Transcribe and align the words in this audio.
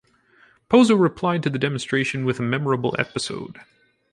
Pozzo 0.67 0.95
replied 0.99 1.43
to 1.43 1.49
the 1.51 1.59
demonstration 1.59 2.25
with 2.25 2.39
a 2.39 2.41
memorable 2.41 2.95
episode. 2.97 3.59